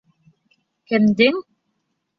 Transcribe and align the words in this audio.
Кемдең? 0.93 1.41